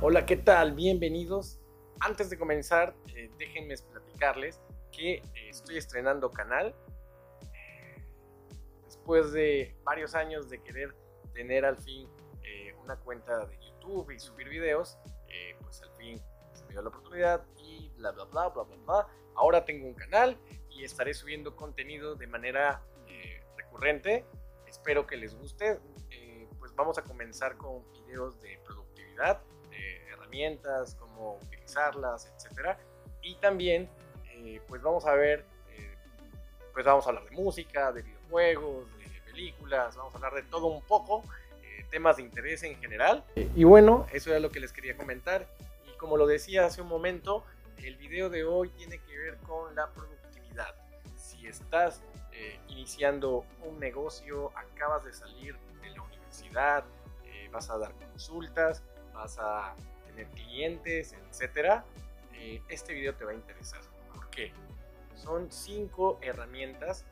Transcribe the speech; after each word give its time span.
Hola, 0.00 0.26
¿qué 0.26 0.36
tal? 0.36 0.72
Bienvenidos. 0.72 1.60
Antes 2.00 2.30
de 2.30 2.36
comenzar, 2.36 2.96
eh, 3.14 3.30
déjenme 3.38 3.76
platicarles 3.92 4.60
que 4.90 5.14
eh, 5.14 5.22
estoy 5.48 5.76
estrenando 5.76 6.32
canal. 6.32 6.74
Después 8.86 9.30
de 9.32 9.76
varios 9.84 10.16
años 10.16 10.50
de 10.50 10.60
querer 10.62 10.96
tener 11.32 11.64
al 11.64 11.76
fin 11.76 12.08
eh, 12.42 12.74
una 12.82 12.96
cuenta 12.96 13.46
de 13.46 13.56
YouTube 13.56 13.73
y 14.12 14.18
subir 14.18 14.48
videos, 14.48 14.98
pues 15.60 15.82
al 15.82 15.90
fin 15.96 16.20
se 16.52 16.64
me 16.64 16.72
dio 16.72 16.82
la 16.82 16.88
oportunidad 16.88 17.44
y 17.58 17.90
bla, 17.96 18.12
bla, 18.12 18.24
bla, 18.24 18.48
bla, 18.48 18.62
bla, 18.62 18.76
bla. 18.76 19.06
Ahora 19.34 19.64
tengo 19.64 19.86
un 19.86 19.94
canal 19.94 20.38
y 20.70 20.84
estaré 20.84 21.14
subiendo 21.14 21.56
contenido 21.56 22.14
de 22.14 22.26
manera 22.26 22.82
recurrente. 23.56 24.24
Espero 24.66 25.06
que 25.06 25.16
les 25.16 25.34
guste. 25.34 25.80
pues 26.58 26.74
vamos 26.74 26.98
a 26.98 27.02
comenzar 27.02 27.56
con 27.56 27.82
videos 27.92 28.40
de 28.40 28.58
productividad 28.64 29.40
herramientas, 30.34 30.96
cómo 30.96 31.38
utilizarlas, 31.42 32.32
etcétera. 32.34 32.78
Y 33.22 33.36
también, 33.36 33.88
eh, 34.32 34.60
pues 34.66 34.82
vamos 34.82 35.06
a 35.06 35.14
ver, 35.14 35.44
eh, 35.70 35.96
pues 36.72 36.84
vamos 36.84 37.06
a 37.06 37.10
hablar 37.10 37.24
de 37.24 37.30
música, 37.30 37.92
de 37.92 38.02
videojuegos, 38.02 38.86
de 38.98 39.20
películas, 39.24 39.96
vamos 39.96 40.14
a 40.14 40.16
hablar 40.18 40.34
de 40.34 40.42
todo 40.42 40.66
un 40.66 40.82
poco, 40.82 41.22
eh, 41.22 41.43
temas 41.94 42.16
de 42.16 42.24
interés 42.24 42.64
en 42.64 42.76
general. 42.80 43.22
Y 43.54 43.62
bueno, 43.62 44.04
eso 44.12 44.30
era 44.30 44.40
lo 44.40 44.50
que 44.50 44.58
les 44.58 44.72
quería 44.72 44.96
comentar. 44.96 45.46
Y 45.86 45.96
como 45.96 46.16
lo 46.16 46.26
decía 46.26 46.66
hace 46.66 46.82
un 46.82 46.88
momento, 46.88 47.44
el 47.78 47.94
video 47.96 48.30
de 48.30 48.42
hoy 48.42 48.70
tiene 48.70 48.98
que 48.98 49.16
ver 49.16 49.36
con 49.46 49.72
la 49.76 49.88
productividad. 49.92 50.74
Si 51.14 51.46
estás 51.46 52.02
iniciando 52.66 53.46
un 53.62 53.78
negocio, 53.78 54.50
acabas 54.56 55.04
de 55.04 55.12
salir 55.12 55.56
de 55.80 55.90
la 55.90 56.02
universidad, 56.02 56.84
vas 57.52 57.70
a 57.70 57.78
dar 57.78 57.92
consultas, 57.94 58.82
vas 59.12 59.38
a 59.38 59.76
tener 60.08 60.26
clientes, 60.30 61.14
etcétera, 61.30 61.84
eh, 62.34 62.60
este 62.68 62.92
video 62.92 63.14
te 63.14 63.24
va 63.24 63.30
a 63.30 63.34
interesar. 63.34 63.80
¿Por 64.12 64.28
qué? 64.30 64.52
Son 65.14 65.50
cinco 65.52 66.18
herramientas 66.20 67.04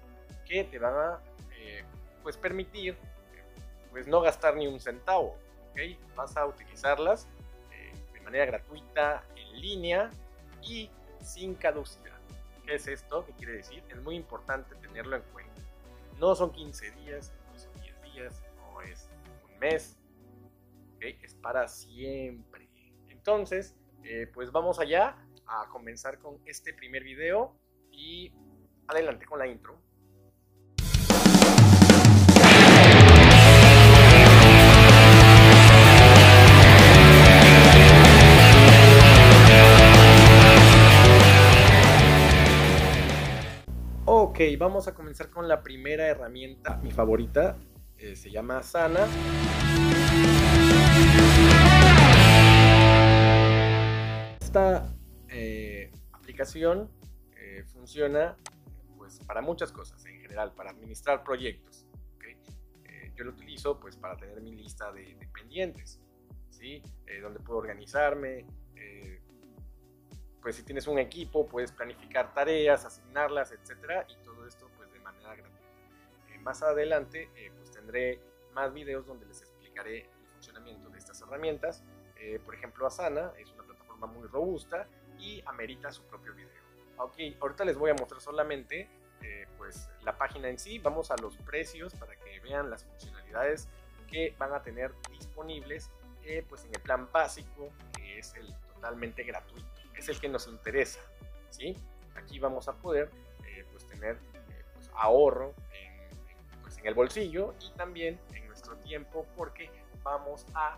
que 0.44 0.64
te 0.64 0.80
van 0.80 0.94
a 0.94 1.20
eh, 1.56 1.84
pues 2.24 2.36
permitir 2.36 2.96
pues 3.92 4.08
no 4.08 4.20
gastar 4.20 4.56
ni 4.56 4.66
un 4.66 4.80
centavo. 4.80 5.36
¿okay? 5.70 5.98
Vas 6.16 6.36
a 6.36 6.46
utilizarlas 6.46 7.28
eh, 7.70 7.92
de 8.12 8.20
manera 8.22 8.46
gratuita, 8.46 9.24
en 9.36 9.60
línea 9.60 10.10
y 10.62 10.90
sin 11.20 11.54
caducidad. 11.54 12.18
¿Qué 12.66 12.74
es 12.74 12.88
esto? 12.88 13.24
¿Qué 13.26 13.32
quiere 13.34 13.52
decir? 13.52 13.84
Es 13.88 14.02
muy 14.02 14.16
importante 14.16 14.74
tenerlo 14.76 15.16
en 15.16 15.22
cuenta. 15.32 15.60
No 16.18 16.34
son 16.34 16.50
15 16.52 16.90
días, 16.92 17.32
no 17.52 17.58
son 17.58 17.72
10 17.82 18.02
días, 18.02 18.42
no 18.56 18.80
es 18.80 19.08
un 19.48 19.58
mes. 19.58 19.98
¿okay? 20.96 21.18
Es 21.22 21.34
para 21.34 21.68
siempre. 21.68 22.68
Entonces, 23.08 23.76
eh, 24.04 24.26
pues 24.32 24.50
vamos 24.50 24.80
allá 24.80 25.16
a 25.46 25.68
comenzar 25.68 26.18
con 26.18 26.40
este 26.46 26.72
primer 26.72 27.04
video 27.04 27.54
y 27.90 28.32
adelante 28.88 29.26
con 29.26 29.38
la 29.38 29.46
intro. 29.46 29.78
Vamos 44.58 44.88
a 44.88 44.94
comenzar 44.94 45.30
con 45.30 45.46
la 45.46 45.62
primera 45.62 46.06
herramienta, 46.08 46.76
mi 46.78 46.90
favorita, 46.90 47.56
eh, 47.96 48.16
se 48.16 48.30
llama 48.30 48.62
Sana. 48.62 49.06
esta 54.40 54.94
eh, 55.28 55.90
aplicación 56.12 56.90
eh, 57.36 57.62
funciona 57.72 58.36
pues, 58.98 59.20
para 59.20 59.40
muchas 59.40 59.70
cosas 59.70 60.04
en 60.06 60.20
general, 60.20 60.52
para 60.54 60.70
administrar 60.70 61.22
proyectos. 61.22 61.86
Yo 63.14 63.24
lo 63.24 63.32
utilizo 63.32 63.78
pues, 63.78 63.96
para 63.96 64.16
tener 64.16 64.40
mi 64.40 64.52
lista 64.56 64.90
de, 64.90 65.16
pendientes, 65.32 66.00
¿sí? 66.50 66.82
donde 67.22 67.38
puedo 67.40 67.58
organizarme. 67.58 68.46
Pues 70.42 70.56
si 70.56 70.64
tienes 70.64 70.86
un 70.86 70.98
equipo, 70.98 71.46
puedes 71.46 71.72
planificar 71.72 72.34
tareas, 72.34 72.84
asignarlas, 72.84 73.52
etcétera, 73.52 74.06
y 74.08 74.16
todo 74.24 74.46
esto 74.46 74.68
pues, 74.76 74.92
de 74.92 74.98
manera 75.00 75.36
gratuita. 75.36 76.40
más 76.40 76.62
adelante 76.62 77.30
pues, 77.56 77.70
tendré 77.70 78.20
más 78.52 78.72
videos 78.72 79.06
donde 79.06 79.24
les 79.26 79.40
explicaré 79.40 80.00
el 80.00 80.28
funcionamiento 80.32 80.90
de 80.90 80.98
estas 80.98 81.20
herramientas. 81.22 81.82
por 82.44 82.54
ejemplo, 82.54 82.86
Asana 82.86 83.32
es 83.38 83.50
una 83.50 83.62
muy 84.06 84.26
robusta 84.28 84.86
y 85.18 85.42
amerita 85.46 85.90
su 85.92 86.02
propio 86.04 86.34
video. 86.34 86.48
Ok, 86.98 87.14
ahorita 87.40 87.64
les 87.64 87.76
voy 87.76 87.90
a 87.90 87.94
mostrar 87.94 88.20
solamente 88.20 88.88
eh, 89.22 89.46
pues 89.56 89.88
la 90.02 90.16
página 90.18 90.48
en 90.48 90.58
sí, 90.58 90.78
vamos 90.78 91.10
a 91.10 91.16
los 91.16 91.36
precios 91.38 91.94
para 91.94 92.16
que 92.16 92.40
vean 92.40 92.70
las 92.70 92.84
funcionalidades 92.84 93.68
que 94.08 94.34
van 94.38 94.52
a 94.52 94.62
tener 94.62 94.92
disponibles 95.10 95.90
eh, 96.24 96.44
pues 96.48 96.64
en 96.64 96.74
el 96.74 96.80
plan 96.80 97.08
básico 97.10 97.70
que 97.96 98.18
es 98.18 98.34
el 98.34 98.52
totalmente 98.74 99.22
gratuito, 99.22 99.68
es 99.96 100.08
el 100.08 100.20
que 100.20 100.28
nos 100.28 100.48
interesa, 100.48 101.00
¿sí? 101.50 101.76
Aquí 102.14 102.38
vamos 102.38 102.68
a 102.68 102.74
poder 102.74 103.10
eh, 103.46 103.64
pues 103.70 103.86
tener 103.86 104.18
pues, 104.74 104.90
ahorro 104.94 105.54
en, 105.72 106.62
pues 106.62 106.78
en 106.78 106.86
el 106.86 106.94
bolsillo 106.94 107.54
y 107.60 107.70
también 107.76 108.20
en 108.34 108.46
nuestro 108.46 108.76
tiempo 108.76 109.26
porque 109.36 109.70
vamos 110.02 110.46
a 110.54 110.76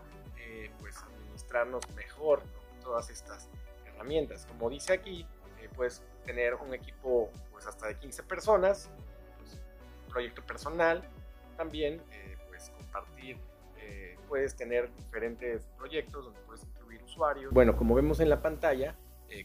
pues 0.79 0.95
administrarnos 0.97 1.89
mejor 1.95 2.41
todas 2.81 3.09
estas 3.09 3.49
herramientas. 3.87 4.45
Como 4.45 4.69
dice 4.69 4.93
aquí, 4.93 5.25
eh, 5.59 5.69
puedes 5.75 6.01
tener 6.25 6.55
un 6.55 6.73
equipo 6.73 7.29
pues 7.51 7.65
hasta 7.65 7.87
de 7.87 7.97
15 7.97 8.23
personas, 8.23 8.89
pues, 9.39 9.59
proyecto 10.09 10.41
personal, 10.43 11.03
también 11.57 12.01
eh, 12.11 12.37
pues 12.47 12.71
compartir, 12.77 13.37
eh, 13.77 14.17
puedes 14.27 14.55
tener 14.55 14.93
diferentes 14.95 15.67
proyectos 15.77 16.25
donde 16.25 16.39
puedes 16.41 16.63
incluir 16.63 17.01
usuarios. 17.03 17.53
Bueno, 17.53 17.75
como 17.75 17.95
vemos 17.95 18.19
en 18.19 18.29
la 18.29 18.41
pantalla, 18.41 18.95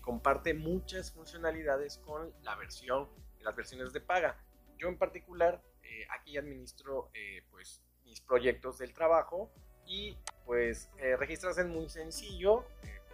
comparte 0.03 0.55
muchas 0.55 1.13
funcionalidades 1.13 1.99
con 1.99 2.33
la 2.43 2.55
versión, 2.57 3.09
las 3.41 3.55
versiones 3.57 3.93
de 3.93 4.01
paga. 4.01 4.37
Yo 4.79 4.89
en 4.89 4.99
particular 4.99 5.63
aquí 6.11 6.37
administro 6.37 7.11
pues 7.51 7.83
mis 8.05 8.21
proyectos 8.21 8.79
del 8.79 8.93
trabajo 8.95 9.51
y 9.87 10.17
pues 10.47 10.91
registrarse 11.19 11.65
muy 11.65 11.89
sencillo, 11.89 12.65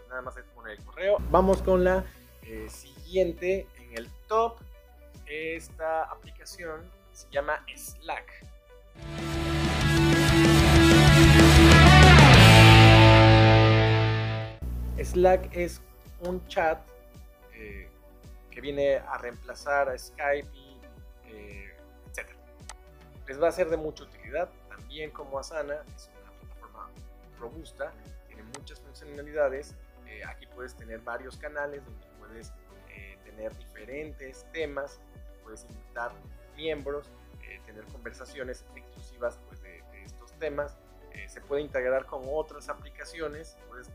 nada 0.09 0.23
más 0.23 0.37
es 0.37 0.45
poner 0.47 0.79
el 0.79 0.85
correo. 0.85 1.19
Vamos 1.31 1.63
con 1.63 1.85
la 1.85 2.05
eh, 2.43 2.69
siguiente 2.69 3.67
en 3.77 3.99
el 3.99 4.09
top. 4.29 4.59
Esta 5.27 6.05
aplicación 6.05 6.89
se 7.13 7.29
llama 7.31 7.65
Slack. 7.75 8.45
Slack 15.03 15.57
es 15.57 15.83
un 16.21 16.47
chat 16.49 16.79
eh, 17.55 17.89
que 18.51 18.61
viene 18.61 18.97
a 18.97 19.19
reemplazar 19.19 19.89
a 19.89 19.99
Skype 19.99 20.49
eh, 21.27 21.75
etc. 22.11 22.31
Les 23.27 23.41
va 23.41 23.49
a 23.49 23.53
ser 23.53 23.69
de 23.69 23.77
mucha 23.77 24.05
utilidad, 24.05 24.49
también 24.69 25.11
como 25.11 25.39
Asana, 25.39 25.83
es 25.95 26.11
una 26.23 26.31
plataforma 26.33 26.91
robusta, 27.39 27.93
tiene 28.27 28.43
muchas 28.45 28.81
funcionalidades 28.81 29.75
eh, 30.07 30.23
aquí 30.25 30.47
puedes 30.47 30.75
tener 30.75 31.01
varios 31.01 31.37
canales 31.37 31.85
donde 31.85 32.07
puedes 32.19 32.53
tener 33.25 33.55
diferentes 33.59 34.47
temas, 34.53 34.99
puedes 35.43 35.67
invitar 35.69 36.13
miembros, 36.57 37.11
tener 37.67 37.85
conversaciones 37.87 38.65
exclusivas 38.75 39.39
pues, 39.49 39.61
de, 39.63 39.83
estos 40.05 40.33
temas. 40.39 40.79
se 41.27 41.41
puede 41.43 41.61
integrar 41.61 42.07
con 42.07 42.23
otras 42.27 42.71
aplicaciones, 42.71 43.59
puedes 43.69 43.91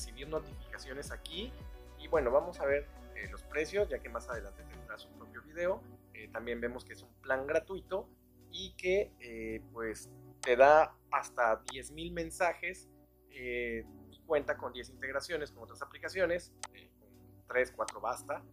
recibir 0.00 0.28
notificaciones 0.28 1.10
aquí. 1.10 1.52
Y 1.98 2.08
bueno, 2.08 2.30
vamos 2.30 2.60
a 2.60 2.66
ver 2.66 2.86
los 3.30 3.42
precios, 3.42 3.88
ya 3.88 3.98
que 3.98 4.08
más 4.08 4.28
adelante 4.28 4.62
tendrá 4.64 4.98
su 4.98 5.08
propio 5.10 5.42
video. 5.42 5.82
también 6.32 6.60
vemos 6.60 6.84
que 6.84 6.92
es 6.92 7.02
un 7.02 7.12
plan 7.22 7.46
gratuito 7.46 8.08
y 8.50 8.72
que 8.76 9.62
pues 9.72 10.10
te 10.40 10.56
da 10.56 10.94
hasta 11.10 11.62
10.000 11.64 12.12
mensajes 12.12 12.88
cuenta 14.30 14.56
con 14.56 14.72
10 14.72 14.90
integraciones 14.90 15.50
con 15.50 15.64
otras 15.64 15.82
aplicaciones, 15.82 16.52
eh, 16.72 16.88
con 17.00 17.08
3, 17.48 17.72
4 17.74 18.00
basta, 18.00 18.44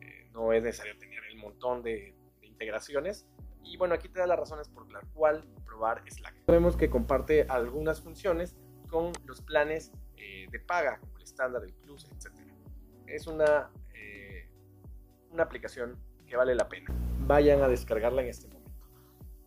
eh, 0.00 0.30
no 0.32 0.50
es 0.54 0.62
necesario 0.62 0.96
tener 0.96 1.22
el 1.24 1.36
montón 1.36 1.82
de, 1.82 2.14
integraciones. 2.40 3.26
Y 3.62 3.76
bueno, 3.76 3.94
aquí 3.94 4.08
te 4.08 4.18
da 4.18 4.26
las 4.26 4.38
razones 4.38 4.70
por 4.70 4.90
la 4.90 5.00
cual 5.12 5.44
probar 5.66 6.02
Slack. 6.10 6.46
Vemos 6.46 6.74
que 6.74 6.88
comparte 6.88 7.42
algunas 7.50 8.00
funciones 8.00 8.56
con 8.88 9.12
los 9.26 9.42
planes 9.42 9.92
eh, 10.16 10.46
de 10.50 10.60
paga, 10.60 10.98
como 10.98 11.16
el 11.16 11.24
estándar, 11.24 11.62
el 11.64 11.72
plus, 11.72 12.04
etc. 12.06 12.32
Es 13.06 13.26
una, 13.26 13.70
eh, 13.94 14.48
una 15.30 15.44
aplicación 15.44 15.98
que 16.26 16.36
vale 16.36 16.54
la 16.54 16.68
pena. 16.68 16.92
Vayan 17.20 17.62
a 17.62 17.68
descargarla 17.68 18.22
en 18.22 18.28
este 18.28 18.48
momento. 18.48 18.66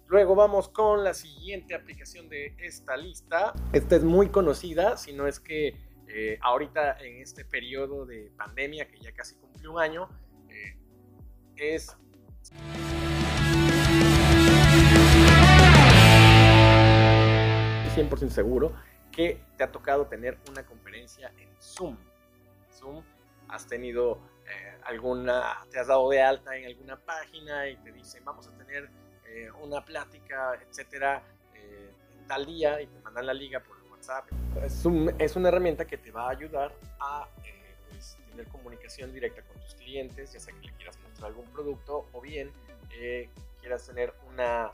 Luego 0.08 0.36
vamos 0.36 0.70
con 0.70 1.04
la 1.04 1.14
siguiente 1.14 1.76
aplicación 1.76 2.30
de 2.30 2.56
esta 2.58 2.98
lista. 2.98 3.54
Esta 3.74 3.96
es 3.96 4.04
muy 4.04 4.30
conocida, 4.30 4.98
si 4.98 5.14
no 5.14 5.28
es 5.28 5.40
que 5.40 5.76
eh, 6.08 6.40
ahorita 6.42 7.00
en 7.00 7.22
este 7.22 7.46
periodo 7.46 8.06
de 8.06 8.32
pandemia, 8.36 8.88
que 8.88 9.00
ya 9.00 9.12
casi 9.14 9.36
cumplió 9.36 9.74
un 9.74 9.80
año, 9.80 10.10
es 11.56 11.96
100% 17.96 18.30
seguro 18.30 18.74
que 19.20 19.38
te 19.58 19.66
ha 19.66 19.70
tocado 19.70 20.08
tener 20.08 20.38
una 20.50 20.66
conferencia 20.66 21.30
en 21.38 21.50
Zoom. 21.62 21.98
Zoom, 22.72 23.04
has 23.50 23.68
tenido 23.68 24.18
eh, 24.48 24.78
alguna, 24.86 25.58
te 25.70 25.78
has 25.78 25.88
dado 25.88 26.10
de 26.10 26.22
alta 26.22 26.56
en 26.56 26.68
alguna 26.68 26.96
página 26.96 27.68
y 27.68 27.76
te 27.84 27.92
dicen 27.92 28.24
vamos 28.24 28.48
a 28.48 28.52
tener 28.52 28.90
eh, 29.26 29.52
una 29.62 29.84
plática, 29.84 30.58
etcétera, 30.66 31.22
eh, 31.54 31.92
en 32.18 32.28
tal 32.28 32.46
día 32.46 32.80
y 32.80 32.88
te 32.88 32.98
mandan 33.02 33.26
la 33.26 33.34
liga 33.34 33.60
por 33.60 33.76
WhatsApp. 33.92 34.30
Zoom 34.70 35.10
es 35.20 35.36
una 35.36 35.50
herramienta 35.50 35.86
que 35.86 35.98
te 35.98 36.12
va 36.12 36.28
a 36.28 36.30
ayudar 36.30 36.74
a 37.02 37.28
pues, 37.90 38.18
tener 38.30 38.48
comunicación 38.48 39.12
directa 39.12 39.42
con 39.42 39.60
tus 39.60 39.76
clientes, 39.76 40.32
ya 40.32 40.40
sea 40.40 40.54
que 40.54 40.68
le 40.68 40.74
quieras 40.76 40.98
mostrar 41.00 41.32
algún 41.32 41.52
producto 41.52 42.08
o 42.14 42.22
bien 42.22 42.54
quieras 43.60 43.86
tener 43.86 44.14
una 44.30 44.72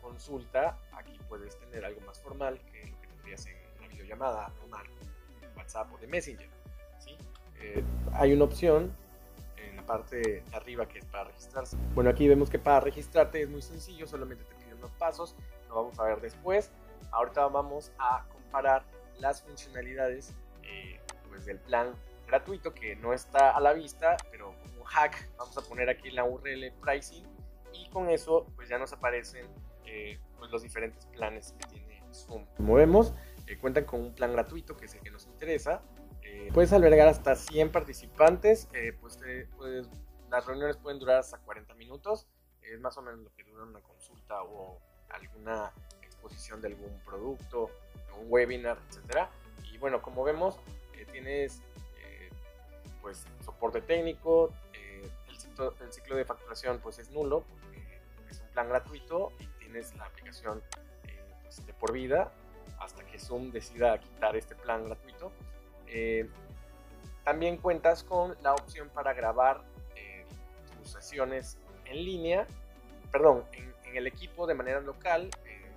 consulta, 0.00 0.78
aquí 0.92 1.18
puedes 1.28 1.58
tener 1.58 1.84
algo 1.84 2.00
más 2.00 2.18
formal 2.20 2.58
que 2.72 2.99
tendrías 3.30 3.46
en 3.46 3.78
una 3.78 3.88
videollamada 3.88 4.48
normal, 4.60 4.86
WhatsApp 5.56 5.92
o 5.92 5.98
de 5.98 6.06
Messenger. 6.06 6.48
¿sí? 6.98 7.16
Eh, 7.60 7.82
hay 8.14 8.32
una 8.32 8.44
opción 8.44 8.92
en 9.56 9.76
la 9.76 9.86
parte 9.86 10.16
de 10.16 10.42
arriba 10.52 10.86
que 10.86 10.98
es 10.98 11.04
para 11.06 11.24
registrarse. 11.24 11.76
Bueno, 11.94 12.10
aquí 12.10 12.26
vemos 12.28 12.50
que 12.50 12.58
para 12.58 12.80
registrarte 12.80 13.42
es 13.42 13.48
muy 13.48 13.62
sencillo, 13.62 14.06
solamente 14.06 14.44
te 14.44 14.54
piden 14.54 14.78
unos 14.78 14.90
pasos, 14.92 15.36
lo 15.68 15.76
vamos 15.76 15.98
a 15.98 16.04
ver 16.04 16.20
después. 16.20 16.70
Ahorita 17.12 17.46
vamos 17.48 17.92
a 17.98 18.24
comparar 18.32 18.84
las 19.18 19.42
funcionalidades 19.42 20.34
eh, 20.62 21.00
pues 21.28 21.44
del 21.44 21.58
plan 21.58 21.94
gratuito 22.26 22.72
que 22.72 22.96
no 22.96 23.12
está 23.12 23.50
a 23.50 23.60
la 23.60 23.72
vista, 23.72 24.16
pero 24.30 24.54
como 24.62 24.84
hack 24.84 25.28
vamos 25.36 25.56
a 25.56 25.62
poner 25.62 25.88
aquí 25.88 26.10
la 26.10 26.24
URL 26.24 26.72
pricing 26.80 27.24
y 27.72 27.88
con 27.90 28.08
eso 28.08 28.46
pues 28.56 28.68
ya 28.68 28.78
nos 28.78 28.92
aparecen 28.92 29.46
eh, 29.84 30.18
pues 30.38 30.50
los 30.50 30.62
diferentes 30.62 31.06
planes 31.06 31.54
que 31.58 31.66
tiene 31.66 31.79
Zoom. 32.12 32.46
Como 32.56 32.74
vemos, 32.74 33.14
eh, 33.46 33.58
cuentan 33.58 33.84
con 33.84 34.00
un 34.00 34.14
plan 34.14 34.32
gratuito 34.32 34.76
que 34.76 34.86
es 34.86 34.94
el 34.94 35.00
que 35.00 35.10
nos 35.10 35.26
interesa. 35.26 35.82
Eh, 36.22 36.50
puedes 36.52 36.72
albergar 36.72 37.08
hasta 37.08 37.34
100 37.34 37.72
participantes, 37.72 38.68
pues, 39.00 39.18
pues, 39.56 39.88
las 40.30 40.46
reuniones 40.46 40.76
pueden 40.76 40.98
durar 40.98 41.18
hasta 41.18 41.38
40 41.38 41.74
minutos, 41.74 42.26
es 42.62 42.78
más 42.80 42.96
o 42.98 43.02
menos 43.02 43.20
lo 43.20 43.34
que 43.34 43.42
dura 43.44 43.64
una 43.64 43.80
consulta 43.80 44.42
o 44.42 44.78
alguna 45.08 45.72
exposición 46.02 46.60
de 46.60 46.68
algún 46.68 47.00
producto, 47.04 47.70
un 48.20 48.26
webinar, 48.28 48.78
etcétera. 48.88 49.30
Y 49.72 49.78
bueno, 49.78 50.02
como 50.02 50.22
vemos, 50.22 50.58
tienes 51.10 51.62
pues 53.00 53.24
soporte 53.44 53.80
técnico, 53.80 54.52
el 55.28 55.38
ciclo, 55.38 55.74
el, 55.80 55.92
ciclo, 55.92 56.16
de 56.16 56.24
facturación 56.24 56.80
pues 56.80 56.98
es 56.98 57.10
nulo 57.10 57.44
porque 57.48 58.00
es 58.28 58.40
un 58.40 58.48
plan 58.48 58.68
gratuito 58.68 59.32
y 59.38 59.46
tienes 59.58 59.94
la 59.96 60.04
aplicación 60.06 60.58
eh, 60.58 60.79
pues, 61.50 61.66
de 61.66 61.72
por 61.72 61.92
vida 61.92 62.30
hasta 62.78 63.04
que 63.04 63.18
Zoom 63.18 63.50
decida 63.50 63.98
quitar 63.98 64.36
este 64.36 64.54
plan 64.54 64.84
gratuito. 64.84 65.32
Eh, 65.88 66.28
también 67.24 67.56
cuentas 67.56 68.04
con 68.04 68.36
la 68.42 68.54
opción 68.54 68.88
para 68.90 69.12
grabar 69.12 69.60
eh, 69.96 70.24
tus 70.78 70.92
sesiones 70.92 71.58
en 71.84 72.04
línea, 72.04 72.46
perdón, 73.10 73.44
en, 73.52 73.70
el 73.92 74.06
equipo 74.06 74.46
de 74.46 74.54
manera 74.54 74.80
local, 74.80 75.28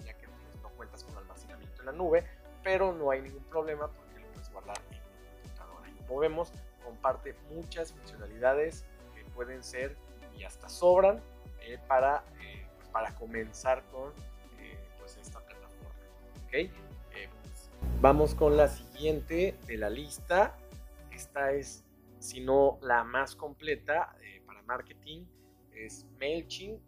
ya 0.06 0.14
que 0.14 0.28
pues, 0.28 0.62
no 0.62 0.70
cuentas 0.70 1.04
con 1.04 1.18
almacenamiento 1.18 1.82
en 1.82 1.86
la 1.88 1.92
nube, 1.92 2.24
pero 2.62 2.94
no 2.94 3.10
hay 3.10 3.24
ningún 3.24 3.44
problema 3.46 3.88
porque 3.88 4.20
lo 4.20 4.28
puedes 4.28 4.52
guardar 4.52 4.78
en 4.92 5.00
tu 5.00 5.42
computadora. 5.42 5.90
Y 5.90 5.94
como 6.06 6.20
vemos, 6.20 6.54
comparte 6.84 7.34
muchas 7.50 7.92
funcionalidades 7.92 8.86
que 9.16 9.24
pueden 9.32 9.64
ser 9.64 9.96
y 10.38 10.44
hasta 10.44 10.70
sobran 10.70 11.20
para 11.88 12.24
para 12.94 13.14
comenzar 13.16 13.84
con 13.92 14.14
¿okay? 16.54 16.66
Eh, 17.16 17.30
pues, 17.42 17.72
vamos 18.00 18.36
con 18.36 18.56
la 18.56 18.68
siguiente 18.68 19.58
de 19.66 19.78
la 19.78 19.90
lista. 19.90 20.56
Esta 21.12 21.52
es, 21.52 21.84
si 22.20 22.42
no 22.42 22.78
la 22.84 23.04
más 23.04 23.36
completa 23.36 24.16
eh, 24.22 24.44
para 24.46 24.62
marketing, 24.62 25.26
es 25.74 26.06
MailChimp. 26.20 26.80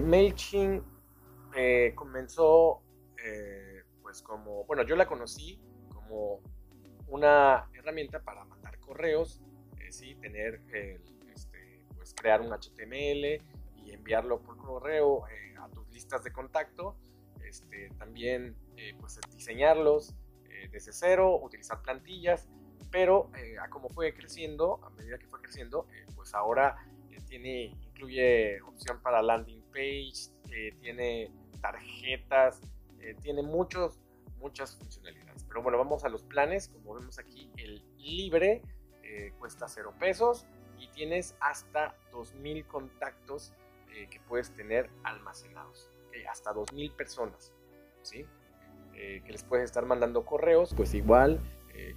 MailChimp 0.00 0.84
comenzó 1.96 2.82
pues 4.02 4.22
como, 4.22 4.64
bueno, 4.66 4.84
yo 4.84 4.94
la 4.94 5.06
conocí 5.06 5.58
como 5.92 6.40
una 7.08 7.68
herramienta 7.74 8.22
para 8.22 8.44
mandar 8.44 8.78
correos, 8.78 9.42
eh, 9.80 9.90
¿sí? 9.90 10.14
tener, 10.16 10.60
pues 10.70 11.12
crear 12.22 12.40
un 12.40 12.52
HTML 12.52 13.42
y 13.84 13.90
enviarlo 13.90 14.40
por 14.40 14.56
correo 14.56 15.26
eh, 15.26 15.54
a 15.60 15.68
tus 15.68 15.88
listas 15.90 16.22
de 16.22 16.32
contacto, 16.32 16.96
este, 17.44 17.90
también 17.98 18.56
eh, 18.76 18.94
pues 19.00 19.18
diseñarlos 19.34 20.14
desde 20.70 20.92
cero, 20.92 21.40
utilizar 21.42 21.82
plantillas, 21.82 22.48
pero 22.88 23.32
a 23.60 23.68
como 23.68 23.88
fue 23.88 24.14
creciendo, 24.14 24.78
a 24.84 24.90
medida 24.90 25.18
que 25.18 25.26
fue 25.26 25.42
creciendo, 25.42 25.88
pues 26.14 26.34
ahora 26.34 26.76
tiene, 27.26 27.74
incluye 27.82 28.62
opción 28.62 29.02
para 29.02 29.22
landing 29.22 29.60
page, 29.72 30.30
tiene 30.80 31.32
tarjetas, 31.60 32.60
tiene 33.22 33.42
muchos, 33.42 33.98
muchas 34.38 34.76
funcionalidades. 34.76 35.42
Pero 35.48 35.62
bueno, 35.64 35.78
vamos 35.78 36.04
a 36.04 36.08
los 36.08 36.22
planes. 36.22 36.68
Como 36.68 36.94
vemos 36.94 37.18
aquí, 37.18 37.50
el 37.56 37.82
libre 37.96 38.62
eh, 39.02 39.32
cuesta 39.38 39.68
0 39.68 39.94
pesos 39.98 40.46
y 40.82 40.88
tienes 40.88 41.36
hasta 41.40 41.94
2000 42.10 42.66
contactos 42.66 43.52
eh, 43.92 44.08
que 44.10 44.20
puedes 44.20 44.54
tener 44.54 44.90
almacenados. 45.04 45.90
Hasta 46.28 46.52
2000 46.52 46.92
personas, 46.92 47.52
¿sí? 48.02 48.26
Eh, 48.94 49.22
que 49.24 49.32
les 49.32 49.44
puedes 49.44 49.64
estar 49.64 49.86
mandando 49.86 50.26
correos, 50.26 50.74
pues 50.74 50.94
igual 50.94 51.40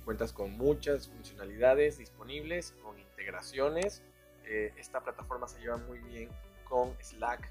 cuentas 0.05 0.31
con 0.31 0.57
muchas 0.57 1.09
funcionalidades 1.09 1.97
disponibles, 1.97 2.71
con 2.81 2.97
integraciones. 2.97 4.03
esta 4.45 5.01
plataforma 5.01 5.49
se 5.49 5.59
lleva 5.59 5.75
muy 5.75 5.99
bien 5.99 6.29
con 6.63 6.95
Slack, 7.01 7.45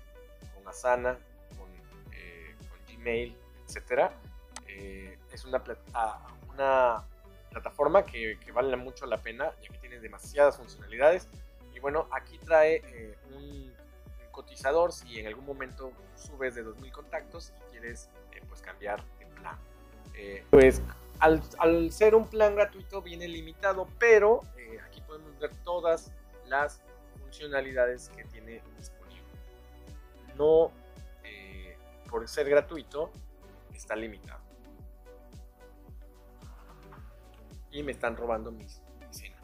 con 0.54 0.66
Asana, 0.66 1.18
con, 1.58 1.68
Gmail, 2.88 3.36
eh, 4.66 5.18
es 5.32 5.44
una, 5.44 5.62
una 6.52 7.04
plataforma 7.54 8.04
que, 8.04 8.38
vale 8.52 8.76
mucho 8.76 9.06
la 9.06 9.22
pena, 9.22 9.52
ya 9.62 9.68
que 9.68 9.78
tiene 9.78 10.00
demasiadas 10.00 10.56
funcionalidades. 10.56 11.28
Y 11.74 11.80
bueno, 11.80 12.08
aquí 12.12 12.38
trae 12.38 12.82
eh, 12.84 13.16
un, 13.34 13.72
cotizador 14.30 14.92
si 14.92 15.20
en 15.20 15.28
algún 15.28 15.46
momento 15.46 15.92
subes 16.16 16.56
de 16.56 16.64
2.000 16.64 16.90
contactos 16.90 17.52
y 17.56 17.70
quieres 17.70 18.10
eh, 18.32 18.42
pues 18.48 18.60
cambiar 18.60 19.00
de 19.20 19.26
plan. 19.26 19.56
pues 20.50 20.82
al, 21.20 21.40
al, 21.58 21.92
ser 21.92 22.16
un 22.16 22.26
plan 22.28 22.56
gratuito 22.56 23.00
viene 23.00 23.28
limitado, 23.28 23.86
pero 23.96 24.40
aquí 24.84 25.00
podemos 25.02 25.38
ver 25.38 25.54
todas 25.62 26.10
las 26.46 26.82
funcionalidades 27.22 28.08
que 28.08 28.24
tiene 28.24 28.60
disponible. 28.76 29.22
No 30.36 30.72
por 32.14 32.28
ser 32.28 32.48
gratuito 32.48 33.10
está 33.74 33.96
limitado. 33.96 34.40
Y 37.74 37.82
me 37.82 37.92
están 37.92 38.16
robando 38.16 38.52
mis, 38.52 38.80
mi 39.00 39.34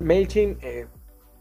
MailChimp, 0.00 0.64
eh, 0.64 0.88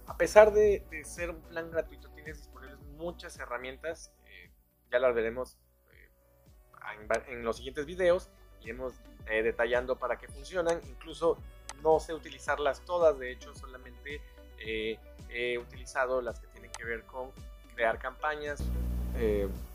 a 0.05 0.17
pesar 0.17 0.51
de, 0.51 0.83
ser 1.05 1.29
un 1.29 1.41
plan 1.43 1.71
gratuito, 1.71 2.09
tienes 2.09 2.37
disponibles 2.37 2.77
muchas 2.97 3.39
herramientas. 3.39 4.11
Eh, 4.25 4.51
ya 4.91 4.99
las 4.99 5.15
veremos 5.15 5.57
eh, 5.93 7.07
en, 7.29 7.43
los 7.43 7.55
siguientes 7.55 7.85
videos. 7.85 8.29
Iremos 8.61 8.93
detallando 9.25 9.97
para 9.97 10.17
qué 10.17 10.27
funcionan. 10.27 10.81
Incluso 10.87 11.37
no 11.81 12.01
sé 12.01 12.13
utilizarlas 12.13 12.81
todas. 12.81 13.17
De 13.17 13.31
hecho, 13.31 13.55
solamente 13.55 14.21
he 14.59 15.57
utilizado 15.57 16.21
las 16.21 16.39
que 16.41 16.47
tienen 16.47 16.71
que 16.71 16.83
ver 16.83 17.05
con 17.05 17.31
crear 17.75 17.99
campañas, 17.99 18.61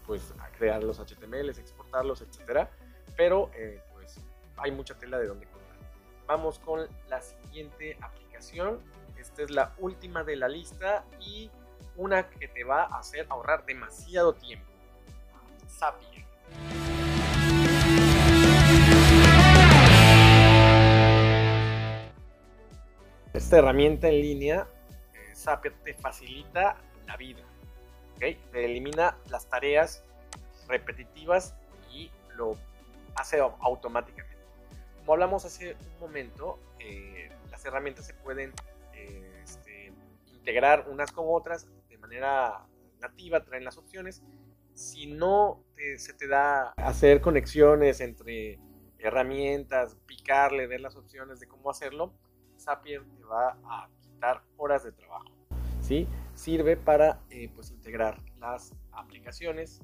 pues 0.06 0.34
crear 0.58 0.82
los 0.82 0.98
HTMLs, 0.98 1.58
exportarlos, 1.58 2.20
etcétera 2.20 2.70
pero 3.16 3.50
eh, 3.54 3.80
pues 3.92 4.20
hay 4.56 4.70
mucha 4.70 4.94
tela 4.94 5.18
de 5.18 5.26
donde 5.26 5.46
cortar. 5.46 5.76
Vamos 6.26 6.58
con 6.58 6.88
la 7.08 7.20
siguiente 7.20 7.96
aplicación, 8.00 8.80
esta 9.18 9.42
es 9.42 9.50
la 9.50 9.74
última 9.78 10.24
de 10.24 10.36
la 10.36 10.48
lista 10.48 11.04
y 11.20 11.50
una 11.96 12.28
que 12.28 12.48
te 12.48 12.64
va 12.64 12.84
a 12.84 12.98
hacer 12.98 13.26
ahorrar 13.28 13.64
demasiado 13.66 14.34
tiempo. 14.34 14.66
Zapier. 15.68 16.24
Esta 23.32 23.58
herramienta 23.58 24.08
en 24.08 24.20
línea, 24.20 24.66
eh, 25.14 25.34
Zapier, 25.34 25.74
te 25.82 25.94
facilita 25.94 26.76
la 27.06 27.16
vida. 27.16 27.42
¿okay? 28.16 28.34
Te 28.52 28.64
elimina 28.64 29.16
las 29.30 29.48
tareas 29.48 30.04
repetitivas 30.68 31.54
y 31.90 32.10
lo 32.36 32.56
hace 33.14 33.40
automáticamente. 33.40 34.42
Como 34.98 35.14
hablamos 35.14 35.44
hace 35.44 35.74
un 35.74 36.00
momento, 36.00 36.58
eh, 36.78 37.30
las 37.50 37.64
herramientas 37.64 38.06
se 38.06 38.14
pueden 38.14 38.52
eh, 38.92 39.40
este, 39.42 39.92
integrar 40.26 40.86
unas 40.88 41.12
con 41.12 41.26
otras 41.28 41.66
de 41.88 41.98
manera 41.98 42.66
nativa, 43.00 43.44
traen 43.44 43.64
las 43.64 43.78
opciones. 43.78 44.22
Si 44.74 45.06
no 45.06 45.64
se 45.96 46.14
te 46.14 46.28
da 46.28 46.70
hacer 46.76 47.20
conexiones 47.20 48.00
entre 48.00 48.58
herramientas, 48.98 49.96
picarle, 50.06 50.66
ver 50.66 50.80
las 50.80 50.96
opciones 50.96 51.40
de 51.40 51.48
cómo 51.48 51.70
hacerlo, 51.70 52.14
Zapier 52.58 53.02
te 53.16 53.24
va 53.24 53.58
a 53.64 53.88
quitar 54.00 54.42
horas 54.56 54.84
de 54.84 54.92
trabajo. 54.92 55.32
¿sí? 55.80 56.06
Sirve 56.34 56.76
para 56.76 57.20
eh, 57.30 57.50
pues, 57.54 57.70
integrar 57.70 58.22
las 58.38 58.74
aplicaciones 58.92 59.80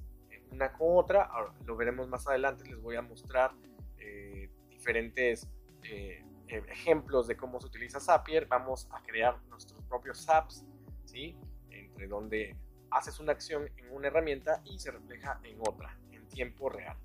una 0.53 0.73
con 0.73 0.97
otra. 0.97 1.25
Ahora, 1.25 1.53
lo 1.65 1.77
veremos 1.77 2.09
más 2.09 2.27
adelante, 2.27 2.65
les 2.65 2.81
voy 2.81 2.97
a 2.97 3.03
mostrar 3.03 3.53
eh, 3.99 4.49
diferentes 4.69 5.49
eh, 5.83 6.25
e-, 6.49 6.65
ejemplos 6.71 7.27
de 7.27 7.37
cómo 7.37 7.61
se 7.61 7.67
utiliza 7.67 8.01
Zapier. 8.01 8.47
Vamos 8.47 8.89
a 8.93 9.03
crear 9.03 9.39
nuestros 9.49 9.83
propios 9.83 10.29
apps, 10.29 10.65
¿sí? 11.05 11.37
entre 11.71 12.07
donde 12.07 12.57
haces 12.91 13.21
una 13.21 13.33
acción 13.33 13.69
en 13.77 13.93
una 13.93 14.09
herramienta 14.09 14.63
y 14.65 14.79
se 14.79 14.91
refleja 14.91 15.41
en 15.45 15.59
otra, 15.61 15.99
en 16.11 16.27
tiempo 16.29 16.69
real. 16.71 16.97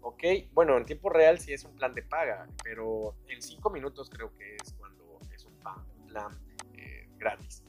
Ok, 0.00 0.24
bueno, 0.52 0.76
en 0.76 0.84
tiempo 0.84 1.10
real 1.10 1.38
sí 1.38 1.52
es 1.52 1.64
un 1.64 1.76
plan 1.76 1.94
de 1.94 2.02
paga, 2.02 2.48
pero 2.64 3.14
en 3.28 3.40
5 3.40 3.70
minutos 3.70 4.10
creo 4.10 4.34
que 4.34 4.56
es 4.56 4.72
cuando 4.72 5.20
es 5.32 5.44
un 5.44 5.56
plan, 6.08 6.32
eh, 6.74 7.08
gratis. 7.18 7.62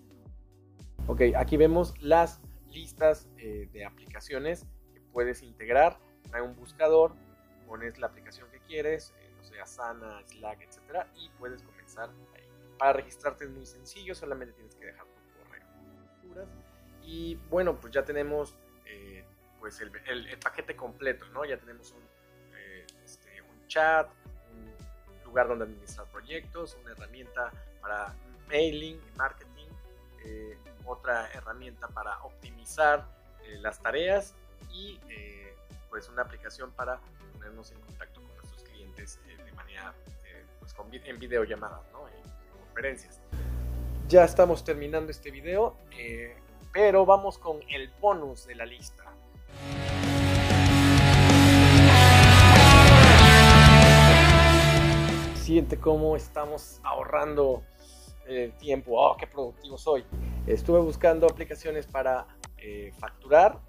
Ok, 1.05 1.22
aquí 1.38 1.58
vemos 1.58 1.93
las 2.01 2.41
listas 2.72 3.29
de 3.36 3.86
aplicaciones 3.86 4.65
puedes 5.13 5.43
integrar, 5.43 5.98
trae 6.29 6.41
un 6.41 6.55
buscador, 6.55 7.13
pones 7.67 7.98
la 8.00 8.08
aplicación 8.08 8.50
que 8.50 8.60
quieres, 8.60 9.13
eh, 9.20 9.32
no 9.38 9.43
sé, 9.43 9.62
Asana, 9.62 10.22
Slack, 10.25 10.62
etcétera, 10.62 11.08
y 11.15 11.29
puedes 11.39 11.62
comenzar 11.62 12.10
ahí. 12.36 12.43
Para 12.77 12.93
registrarte 12.93 13.46
es 13.46 13.51
muy 13.51 13.65
sencillo, 13.65 14.15
solamente 14.15 14.53
tienes 14.55 14.75
que 14.75 14.88
dejar 14.88 15.05
tu 15.05 16.29
correo. 16.29 16.48
Y 17.03 17.36
bueno, 17.50 17.79
pues 17.79 17.93
ya 17.93 18.03
tenemos 18.03 18.58
eh, 18.86 19.24
pues 19.60 19.79
el, 19.79 19.91
paquete 20.39 20.75
completo, 20.75 21.25
¿no? 21.27 21.46
Ya 21.46 21.58
tenemos 21.58 21.91
un, 21.91 22.01
eh, 22.58 22.86
este, 23.05 23.41
un 23.41 23.67
chat, 23.67 24.10
un 24.51 25.24
lugar 25.24 25.48
donde 25.48 25.65
administrar 25.65 26.08
proyectos, 26.08 26.77
una 26.82 26.91
herramienta 26.91 27.51
para 27.82 28.13
mailing, 28.48 29.00
marketing, 29.15 29.67
otra 30.86 31.29
herramienta 31.34 31.88
para 31.89 32.22
optimizar 32.24 33.05
las 33.62 33.82
tareas 33.82 34.36
y 34.72 35.00
eh, 35.10 35.55
pues 35.89 36.10
una 36.10 36.24
aplicación 36.24 36.72
para 36.72 37.00
ponernos 37.34 37.72
en 37.72 37.79
contacto 37.82 38.22
con 38.22 38.36
nuestros 38.36 38.63
clientes 38.63 39.20
eh, 39.27 39.38
de 39.43 39.51
manera 39.53 39.93
eh, 40.25 40.46
pues 40.60 40.75
en 41.05 41.20
videollamadas, 41.20 41.82
¿no? 41.91 42.08
en 42.08 42.60
conferencias. 42.65 43.22
Ya 44.08 44.24
estamos 44.24 44.63
terminando 44.63 45.12
este 45.12 45.32
video, 45.32 45.77
pero 46.72 47.05
vamos 47.05 47.38
con 47.38 47.60
el 47.70 47.89
bonus 48.01 48.46
de 48.46 48.55
la 48.55 48.65
lista. 48.65 49.03
Siente 55.36 55.79
cómo 55.79 56.15
estamos 56.15 56.79
ahorrando 56.84 57.63
tiempo. 58.60 58.93
¡Oh, 58.96 59.17
qué 59.17 59.27
productivo 59.27 59.77
soy! 59.77 60.05
Estuve 60.48 60.79
buscando 60.79 61.27
aplicaciones 61.27 61.88
para 61.88 62.27
facturar 63.00 63.60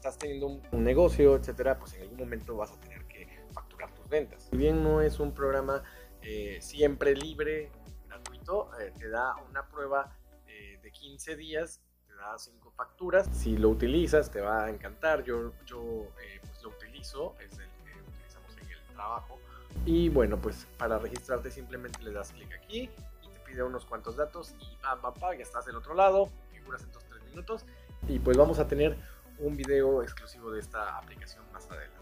estás 0.00 0.16
teniendo 0.16 0.46
un, 0.46 0.82
negocio, 0.82 1.36
etcétera, 1.36 1.78
pues 1.78 1.92
en 1.92 2.02
algún 2.02 2.16
momento 2.16 2.56
vas 2.56 2.72
a 2.72 2.80
tener 2.80 3.04
que 3.04 3.28
facturar 3.52 3.94
tus 3.94 4.08
ventas. 4.08 4.48
Si 4.50 4.56
bien 4.56 4.82
no 4.82 5.02
es 5.02 5.20
un 5.20 5.34
programa 5.34 5.82
eh, 6.22 6.56
siempre 6.62 7.14
libre, 7.14 7.70
gratuito, 8.08 8.70
eh, 8.80 8.94
te 8.98 9.10
da 9.10 9.36
una 9.50 9.68
prueba 9.68 10.16
eh, 10.46 10.80
de 10.82 10.90
15 10.90 11.36
días, 11.36 11.82
te 12.06 12.14
da 12.14 12.38
5 12.38 12.70
facturas. 12.70 13.28
Si 13.30 13.58
lo 13.58 13.68
utilizas, 13.68 14.30
te 14.30 14.40
va 14.40 14.64
a 14.64 14.70
encantar. 14.70 15.22
Yo, 15.22 15.52
yo 15.66 16.06
pues 16.40 16.62
lo 16.62 16.70
utilizo, 16.70 17.36
es 17.38 17.52
el 17.58 17.68
que 17.84 18.00
utilizamos 18.00 18.56
en 18.56 18.70
el 18.70 18.94
trabajo. 18.94 19.38
Y 19.84 20.08
bueno, 20.08 20.40
pues 20.40 20.66
para 20.78 20.98
registrarte 20.98 21.50
simplemente 21.50 22.02
le 22.02 22.12
das 22.12 22.32
clic 22.32 22.50
aquí 22.54 22.88
y 23.22 23.28
te 23.28 23.40
pide 23.40 23.62
unos 23.62 23.84
cuantos 23.84 24.16
datos 24.16 24.54
y 24.60 24.76
pam, 24.76 25.02
pam, 25.02 25.12
pam, 25.12 25.36
ya 25.36 25.42
estás 25.42 25.66
del 25.66 25.76
otro 25.76 25.92
lado, 25.92 26.30
configuras 26.46 26.84
en 26.84 26.90
2-3 26.90 27.24
minutos 27.28 27.66
y 28.08 28.18
pues 28.18 28.38
vamos 28.38 28.58
a 28.58 28.66
tener 28.66 28.96
un 29.40 29.56
video 29.56 30.02
exclusivo 30.02 30.50
de 30.50 30.60
esta 30.60 30.96
aplicación 30.98 31.44
más 31.52 31.68
adelante. 31.70 32.00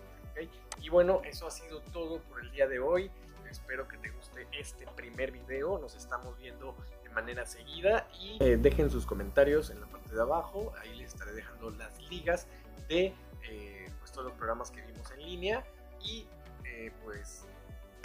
Y 0.80 0.90
bueno, 0.90 1.22
eso 1.24 1.46
ha 1.46 1.50
sido 1.50 1.80
todo 1.92 2.20
por 2.22 2.40
el 2.40 2.50
día 2.52 2.68
de 2.68 2.78
hoy. 2.78 3.10
Espero 3.50 3.88
que 3.88 3.96
te 3.98 4.10
guste 4.10 4.46
este 4.52 4.86
primer 4.94 5.32
video. 5.32 5.78
Nos 5.78 5.96
estamos 5.96 6.38
viendo 6.38 6.76
de 7.02 7.10
manera 7.10 7.46
seguida 7.46 8.06
y 8.20 8.36
eh, 8.40 8.56
dejen 8.56 8.90
sus 8.90 9.04
comentarios 9.04 9.70
en 9.70 9.80
la 9.80 9.86
parte 9.86 10.14
de 10.14 10.20
abajo. 10.20 10.72
Ahí 10.80 10.94
les 10.96 11.12
estaré 11.12 11.32
dejando 11.32 11.70
las 11.70 12.00
ligas 12.08 12.46
de 12.88 13.14
eh, 13.42 13.90
pues, 13.98 14.12
todos 14.12 14.26
los 14.26 14.34
programas 14.34 14.70
que 14.70 14.82
vimos 14.82 15.10
en 15.10 15.22
línea. 15.22 15.64
Y 16.00 16.28
eh, 16.64 16.92
pues 17.02 17.46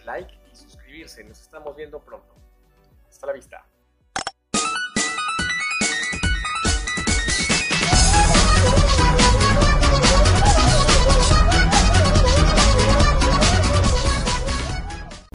like 0.03 0.33
y 0.51 0.55
suscribirse. 0.55 1.23
Nos 1.23 1.41
estamos 1.41 1.75
viendo 1.75 1.99
pronto. 1.99 2.33
Hasta 3.07 3.27
la 3.27 3.33
vista. 3.33 3.65